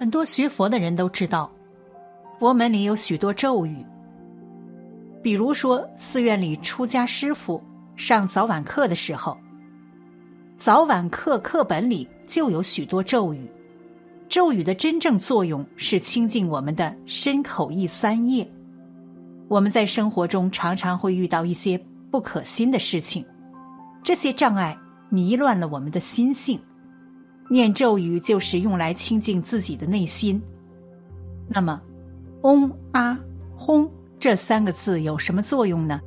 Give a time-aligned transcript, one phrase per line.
[0.00, 1.52] 很多学佛的人都知道，
[2.38, 3.84] 佛门里有许多咒语。
[5.22, 7.62] 比如说，寺院里出家师傅
[7.96, 9.36] 上早晚课的时候，
[10.56, 13.46] 早晚课课本里就有许多咒语。
[14.26, 18.50] 咒语的真正作用是清净我们的身口意三业。
[19.48, 21.78] 我们在生活中常常会遇到一些
[22.10, 23.22] 不可心的事情，
[24.02, 24.74] 这些障碍
[25.10, 26.58] 迷乱了我们的心性。
[27.52, 30.40] 念咒语就是用来清净自己的内心。
[31.48, 31.82] 那么，
[32.42, 33.18] 嗡啊
[33.58, 33.90] 吽
[34.20, 36.00] 这三个字有什么作用呢？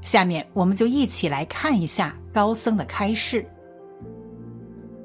[0.00, 3.46] 下面我们就一起来看一下高僧的开示。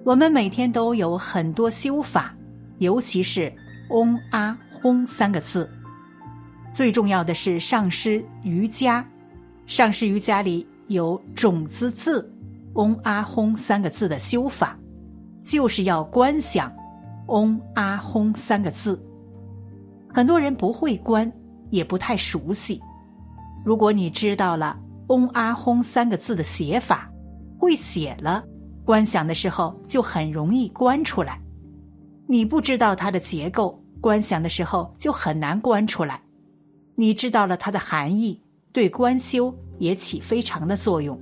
[0.05, 2.34] 我们每天都有很多修法，
[2.77, 3.51] 尤其是
[3.89, 5.70] 嗡啊吽三个字。
[6.73, 9.05] 最重要的是上师瑜伽，
[9.65, 12.34] 上师瑜伽里有种子字
[12.76, 14.79] 嗡啊吽三个字的修法。
[15.46, 16.74] 就是要观想
[17.29, 18.99] “嗡阿吽”三个字，
[20.12, 21.32] 很多人不会观，
[21.70, 22.82] 也不太熟悉。
[23.63, 24.76] 如果你知道了
[25.07, 27.07] “嗡阿吽”三个字的写法，
[27.60, 28.43] 会写了，
[28.84, 31.40] 观想的时候就很容易观出来。
[32.26, 36.20] 你不知道它的结构，观想的时候就很难观出来。
[36.96, 41.15] 你知道了它的含义，对观修也起非常的作用。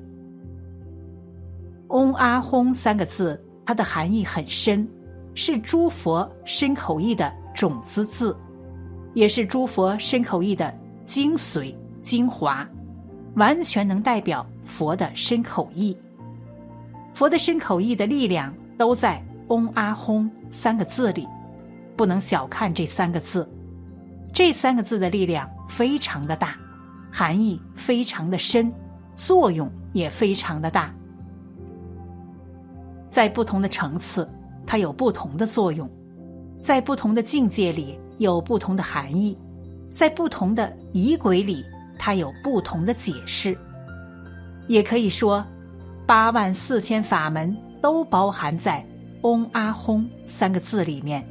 [1.89, 3.37] “嗡阿吽”三个字。
[3.65, 4.87] 它的含义很深，
[5.35, 8.35] 是诸佛身口意的种子字，
[9.13, 10.73] 也是诸佛身口意的
[11.05, 12.67] 精髓精华，
[13.35, 15.95] 完全能代表佛的身口意。
[17.13, 21.27] 佛的身口意的力量都在“嗡阿吽”三个字里，
[21.95, 23.47] 不能小看这三个字。
[24.33, 26.55] 这三个字的力量非常的大，
[27.11, 28.73] 含义非常的深，
[29.15, 30.91] 作用也非常的大。
[33.13, 34.27] 在不同的层次，
[34.65, 35.87] 它有不同的作用；
[36.59, 39.37] 在不同的境界里，有不同的含义；
[39.91, 41.63] 在不同的仪轨里，
[41.99, 43.55] 它有不同的解释。
[44.65, 45.45] 也可以说，
[46.07, 48.83] 八万四千法门都包含在
[49.21, 51.23] “嗡阿吽”三个字里面。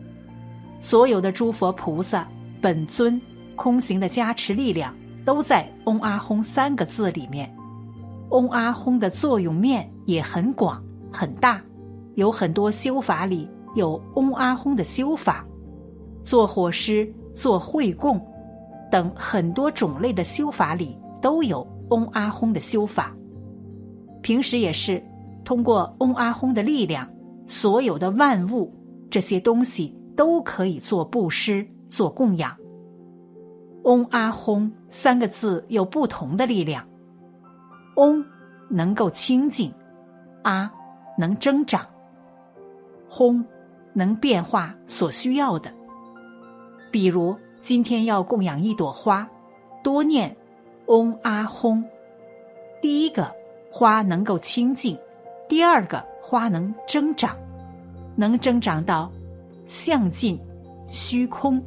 [0.81, 2.28] 所有的诸佛菩萨
[2.60, 3.21] 本尊
[3.56, 4.94] 空行的加持力量，
[5.25, 7.53] 都在“嗡阿吽”三个字里面。
[8.31, 10.81] “嗡阿吽”的作用面也很广
[11.12, 11.60] 很大。
[12.15, 15.45] 有很多修法里有嗡阿吽的修法，
[16.23, 18.21] 做火施、做会供
[18.91, 23.15] 等很多种类的修法里都有嗡阿吽的修法。
[24.21, 25.03] 平时也是
[25.45, 27.09] 通过嗡阿吽的力量，
[27.47, 28.72] 所有的万物
[29.11, 32.55] 这些东西都可以做布施、做供养。
[33.84, 36.87] 嗡阿吽三个字有不同的力量，
[37.97, 38.25] 嗡
[38.71, 39.72] 能够清净，
[40.43, 40.71] 阿
[41.19, 41.84] 能增长。
[43.15, 43.45] 轰，
[43.93, 45.71] 能变化所需要的。
[46.91, 49.28] 比如今天要供养一朵花，
[49.84, 50.34] 多念
[50.87, 51.84] 嗡阿吽。
[52.81, 53.31] 第一个
[53.71, 54.99] 花能够清净，
[55.47, 57.37] 第二个花能增长，
[58.17, 59.12] 能增长到
[59.67, 60.41] 相尽
[60.91, 61.62] 虚空，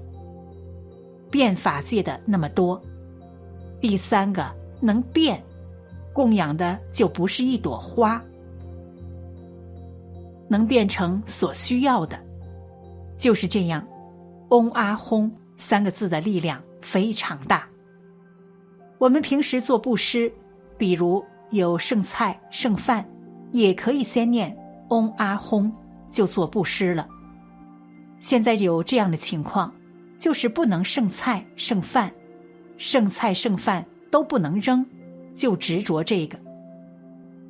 [1.29, 2.81] 变法界的那么多。
[3.79, 4.51] 第三个
[4.81, 5.39] 能变，
[6.11, 8.19] 供养的就不是一朵花。
[10.47, 12.19] 能变成所需要的，
[13.17, 13.85] 就是这样。
[14.49, 17.67] 嗡阿吽三个字的力量非常大。
[18.97, 20.31] 我们平时做布施，
[20.77, 23.05] 比如有剩菜剩饭，
[23.51, 24.55] 也可以先念
[24.89, 25.71] 嗡阿吽
[26.09, 27.07] 就做布施了。
[28.19, 29.73] 现在有这样的情况，
[30.17, 32.11] 就是不能剩菜剩饭，
[32.77, 34.85] 剩菜剩饭都不能扔，
[35.35, 36.39] 就执着这个。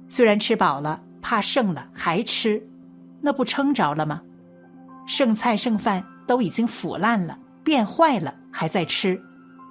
[0.07, 2.61] 虽然吃饱了，怕剩了还吃。
[3.25, 4.21] 那不撑着了吗？
[5.07, 9.19] 剩菜剩饭都已经腐烂了、变坏了，还在吃，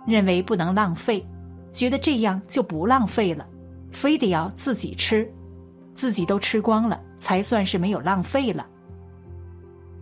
[0.09, 1.25] 认为不能浪费，
[1.71, 3.47] 觉得这样就不浪费了，
[3.93, 5.33] 非得要自己吃，
[5.93, 8.67] 自己都吃光了才算是没有浪费了。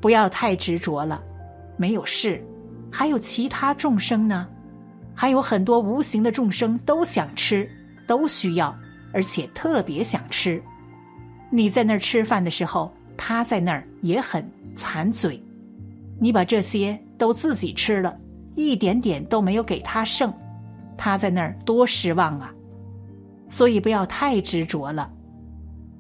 [0.00, 1.22] 不要太执着了，
[1.76, 2.42] 没有事，
[2.90, 4.48] 还有其他众生呢，
[5.14, 7.70] 还有很多无形的众生都想吃，
[8.06, 8.74] 都需要，
[9.12, 10.62] 而且特别想吃。
[11.50, 12.90] 你在那儿吃饭的时候。
[13.24, 15.40] 他在那儿也很馋嘴，
[16.18, 18.18] 你把这些都自己吃了，
[18.56, 20.34] 一点点都没有给他剩，
[20.98, 22.52] 他在那儿多失望啊！
[23.48, 25.08] 所以不要太执着了。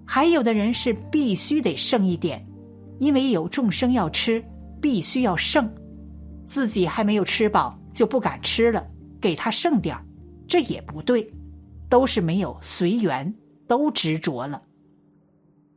[0.04, 2.44] 还有的人是必须得剩一点，
[2.98, 4.44] 因为有众生要吃，
[4.80, 5.72] 必须要剩，
[6.44, 8.84] 自己还没有吃饱就不敢吃了，
[9.20, 10.04] 给他剩点儿，
[10.48, 11.32] 这也不对，
[11.88, 13.32] 都是没有随缘，
[13.68, 14.60] 都执着了。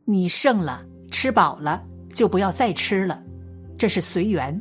[0.04, 0.84] 你剩了。
[1.18, 1.82] 吃饱了
[2.12, 3.24] 就不要再吃了，
[3.78, 4.60] 这是随缘。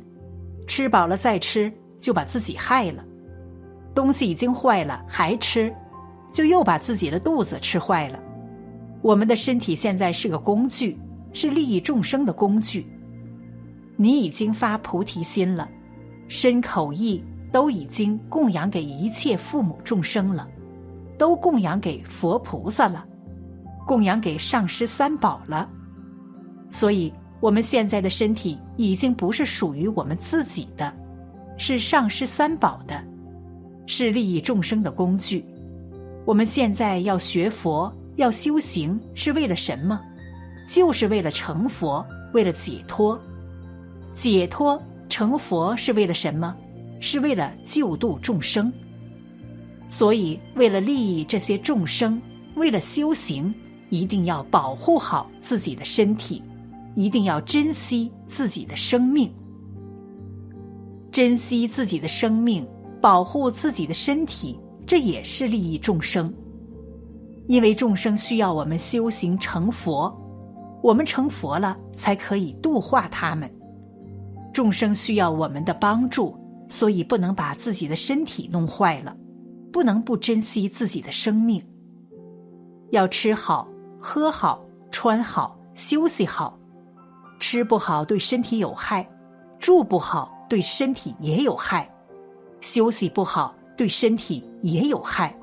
[0.66, 1.70] 吃饱了再吃
[2.00, 3.04] 就把自己害了；
[3.94, 5.70] 东西已经坏了还吃，
[6.32, 8.24] 就又把自己的肚子吃坏了。
[9.02, 10.98] 我们的身体现在是个工具，
[11.34, 12.88] 是利益众生的工具。
[13.98, 15.70] 你已经发菩提心了，
[16.30, 17.22] 身口意
[17.52, 20.48] 都已经供养给一切父母众生了，
[21.18, 23.06] 都供养给佛菩萨了，
[23.86, 25.70] 供养给上师三宝了。
[26.70, 30.94] 所以，我们现在的身体已经不是属于我们自己的，
[31.58, 33.04] 是上师三宝的，
[33.86, 35.46] 是利益众生的工具。
[36.26, 37.94] 我们现在要学佛。
[38.18, 40.00] 要修行是为了什么？
[40.70, 43.22] 就是为了成佛，为了解脱。
[44.14, 46.56] 解脱成佛是为了什么？
[47.02, 48.72] 是为了救度众生。
[49.90, 52.22] 所以，为了利益这些众生，
[52.56, 53.54] 为了修行，
[53.90, 56.42] 一定要保护好自己的身体，
[56.96, 59.32] 一定要珍惜自己的生命，
[61.12, 62.68] 珍惜自己的生命，
[63.02, 66.34] 保护自己的身体，这也是利益众生。
[67.48, 70.12] 因为众生需要我们修行成佛，
[70.82, 73.54] 我们成佛了才可以度化他们。
[74.54, 76.36] 众生需要我们的帮助，
[76.70, 79.16] 所以不能把自己的身体弄坏了，
[79.72, 81.62] 不能不珍惜自己的生命。
[82.92, 83.68] 要吃好、
[84.00, 86.58] 喝好、穿好、休息好。
[87.40, 89.08] 吃不好对身体有害，
[89.60, 91.90] 住不好对身体也有害，
[92.62, 95.36] 休息不好对身体也有害。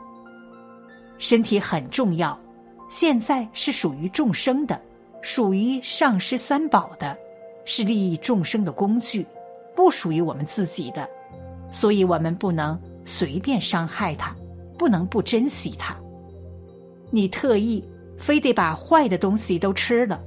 [1.18, 2.38] 身体很重要，
[2.88, 4.80] 现在是属于众生的，
[5.20, 7.16] 属于上师三宝的，
[7.64, 9.24] 是利益众生的工具，
[9.76, 11.08] 不属于我们自己的，
[11.70, 14.34] 所以我们不能随便伤害它，
[14.76, 15.96] 不能不珍惜它。
[17.10, 17.84] 你特意
[18.18, 20.20] 非得把坏的东西都吃了，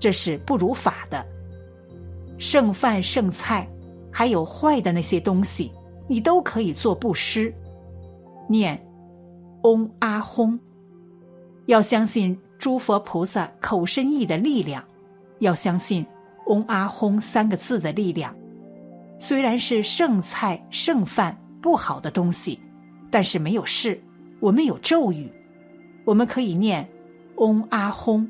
[0.00, 1.24] 这是不如法的。
[2.38, 3.68] 剩饭剩菜，
[4.10, 5.70] 还有坏的那些东西，
[6.08, 7.54] 你都可以做布施，
[8.48, 8.80] 念。
[9.62, 10.58] 嗡阿吽，
[11.66, 14.82] 要相信诸佛菩萨口身意的力量，
[15.40, 16.04] 要相信
[16.46, 18.34] 嗡阿吽三个字的力量。
[19.18, 22.58] 虽然是剩菜剩饭不好的东西，
[23.10, 24.02] 但是没有事。
[24.40, 25.30] 我们有咒语，
[26.06, 26.88] 我们可以念
[27.36, 28.26] 嗡阿吽，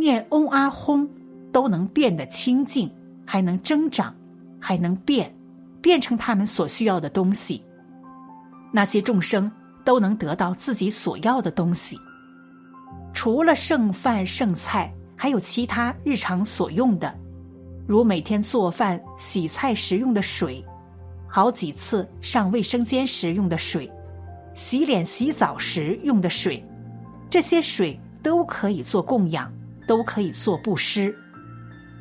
[0.00, 1.06] 念嗡阿吽
[1.52, 2.90] 都能变得清净，
[3.24, 4.12] 还能增长，
[4.58, 5.32] 还能变，
[5.80, 7.62] 变成他们所需要的东西。
[8.72, 9.48] 那些众生。
[9.82, 11.98] 都能得到自己所要的东西。
[13.14, 17.12] 除了剩饭剩菜，还有其他日常所用的，
[17.88, 20.62] 如每天做饭、洗菜时用的水，
[21.26, 23.90] 好几次上卫生间时用的水，
[24.54, 26.62] 洗脸洗澡时用的水，
[27.30, 29.50] 这些水都可以做供养，
[29.90, 31.12] 都可以做布施。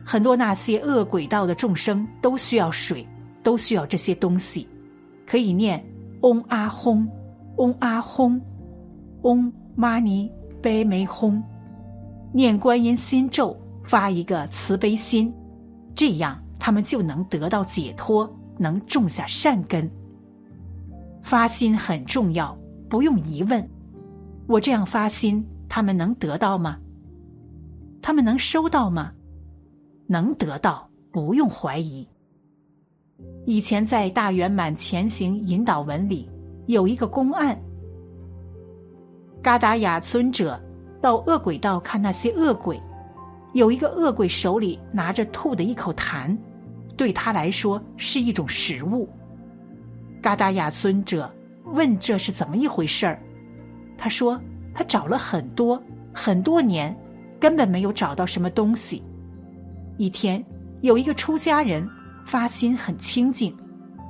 [0.05, 3.03] 很多那些恶鬼道的众生都需要水，
[3.41, 4.69] 都需要这些东西，
[5.25, 5.83] 可以念
[6.21, 7.03] 嗡阿吽。
[7.57, 8.39] 嗡阿吽，
[9.23, 10.31] 嗡玛尼
[10.61, 11.41] 呗美吽，
[12.31, 15.33] 念观音心咒，发一个慈悲心，
[15.95, 19.89] 这样他们就能得到解脱，能种下善根。
[21.23, 22.55] 发心很重要，
[22.87, 23.67] 不用疑问。
[24.45, 26.77] 我这样发心，他们能得到吗？
[28.01, 29.11] 他们能收到吗？
[30.07, 32.07] 能得到，不用怀疑。
[33.45, 36.29] 以前在大圆满前行引导文里。
[36.67, 37.59] 有一个公案，
[39.41, 40.61] 嘎达雅尊者
[41.01, 42.79] 到恶鬼道看那些恶鬼，
[43.53, 46.37] 有一个恶鬼手里拿着吐的一口痰，
[46.95, 49.09] 对他来说是一种食物。
[50.21, 51.27] 嘎达雅尊者
[51.65, 53.19] 问这是怎么一回事儿，
[53.97, 54.39] 他说
[54.71, 55.81] 他找了很多
[56.13, 56.95] 很多年，
[57.39, 59.01] 根本没有找到什么东西。
[59.97, 60.43] 一天，
[60.81, 61.87] 有一个出家人
[62.25, 63.55] 发心很清净，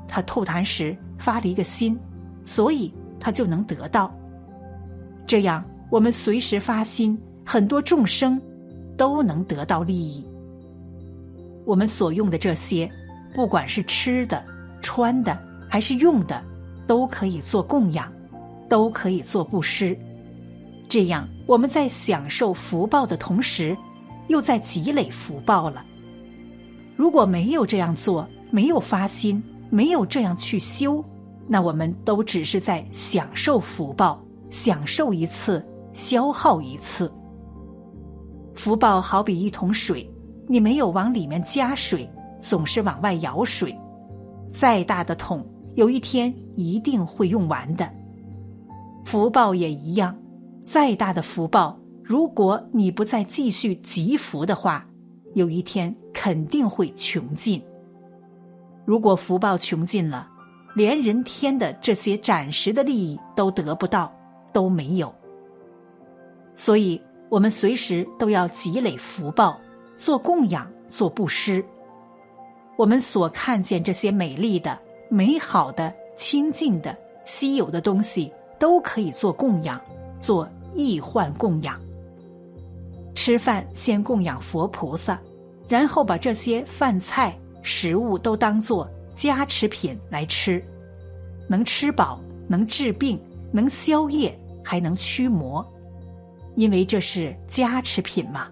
[0.07, 1.97] 他吐痰时发了一个心。
[2.45, 4.11] 所以他就能得到。
[5.27, 8.41] 这样，我们随时发心，很多众生
[8.97, 10.25] 都能得到利益。
[11.63, 12.89] 我们所用的这些，
[13.35, 14.43] 不管是吃的、
[14.81, 15.37] 穿的，
[15.69, 16.43] 还是用的，
[16.87, 18.11] 都可以做供养，
[18.67, 19.95] 都可以做布施。
[20.87, 23.75] 这样，我们在享受福报的同时，
[24.27, 25.83] 又在积累福报了。
[26.95, 31.03] 如果没有这样做，没有发心，没有这样去修。
[31.47, 37.11] 那我们都只是在享受福报，享受一次，消耗一次。
[38.53, 40.07] 福报好比一桶水，
[40.47, 42.07] 你没有往里面加水，
[42.39, 43.75] 总是往外舀水，
[44.51, 47.89] 再大的桶，有一天一定会用完的。
[49.03, 50.15] 福报也一样，
[50.69, 54.85] 再大的福报，如果你不再继续积福的话，
[55.33, 57.59] 有一天肯定会穷尽。
[58.85, 60.29] 如果福报穷尽了，
[60.75, 64.13] 连人天的这些暂时的利益都得不到，
[64.53, 65.11] 都没有。
[66.55, 69.59] 所以，我们随时都要积累福报，
[69.97, 71.65] 做供养，做布施。
[72.77, 74.77] 我们所看见这些美丽的、
[75.09, 76.95] 美好的、清净的、
[77.25, 79.81] 稀有的东西，都可以做供养，
[80.19, 81.79] 做易换供养。
[83.15, 85.19] 吃饭先供养佛菩萨，
[85.67, 87.37] 然后把这些饭菜。
[87.61, 90.63] 食物都当做加持品来吃，
[91.45, 93.21] 能吃饱，能治病，
[93.51, 94.33] 能消业，
[94.63, 95.63] 还能驱魔，
[96.55, 98.47] 因为这是加持品嘛。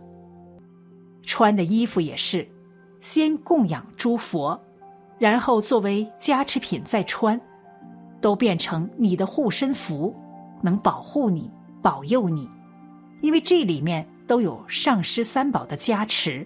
[1.23, 2.45] 穿的衣服也是，
[2.99, 4.59] 先供养诸佛，
[5.17, 7.39] 然后作为加持品再穿，
[8.19, 10.13] 都变成你的护身符，
[10.61, 11.49] 能保护你，
[11.81, 12.49] 保佑你，
[13.21, 16.45] 因为这里面都有上师三宝的加持，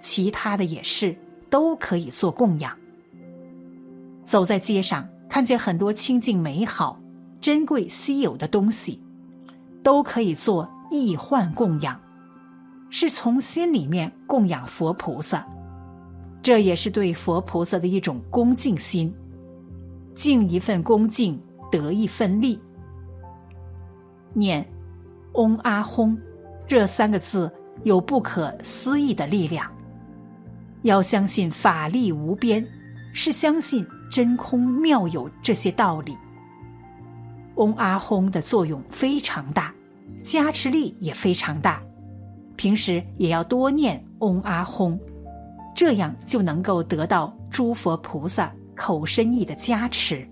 [0.00, 1.16] 其他的也是。
[1.48, 2.76] 都可以做供养。
[4.24, 7.00] 走在街上，看见很多清净美好、
[7.40, 9.00] 珍贵稀有的东西，
[9.80, 11.98] 都可以做易换供养，
[12.90, 15.46] 是从心里面供养佛菩萨。
[16.42, 19.14] 这也是对佛菩萨的一种恭敬心，
[20.14, 21.40] 敬一份恭敬，
[21.70, 22.58] 得一份利。
[24.36, 24.66] 念
[25.34, 26.16] “嗡阿吽”
[26.68, 27.50] 这三个字
[27.84, 29.66] 有不可思议的力量。
[30.82, 32.64] 要相信法力无边，
[33.12, 36.16] 是相信真空妙有这些道理。
[37.56, 39.74] 嗡阿吽的作用非常大，
[40.22, 41.82] 加持力也非常大。
[42.56, 44.98] 平时也要多念嗡阿吽，
[45.74, 50.26] 这样就能够得到诸佛菩萨口身意的加持，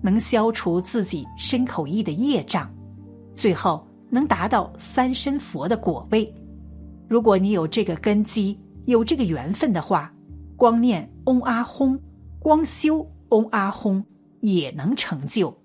[0.00, 2.72] 能消除自己身口意的业障，
[3.34, 6.32] 最后能达到三身佛的果位。
[7.08, 8.58] 如果你有这个根基。
[8.86, 10.12] 有这个缘分的话，
[10.56, 11.96] 光念嗡阿吽，
[12.40, 14.02] 光修嗡阿吽
[14.40, 15.56] 也能成就，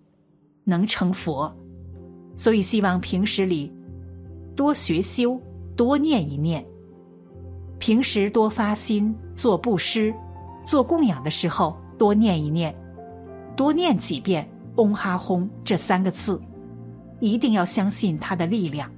[0.64, 1.52] 能成佛。
[2.36, 3.74] 所以希望平时里
[4.56, 5.42] 多学修，
[5.76, 6.64] 多念一念。
[7.80, 10.14] 平时多发心做布施、
[10.64, 12.72] 做供养的时候，多念一念，
[13.56, 16.40] 多念几遍嗡哈吽这三个字，
[17.20, 18.92] 一定要相信他的力量。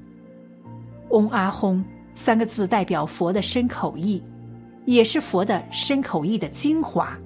[1.09, 1.83] 嗡阿吽。
[2.15, 4.21] 三个字代表佛的身口意，
[4.83, 7.17] 也是佛的身口意的精华，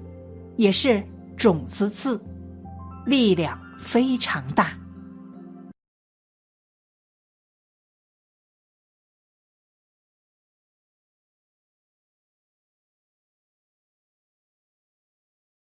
[0.54, 1.02] 也是
[1.36, 2.22] 种子字，
[3.04, 4.72] 力量非常大。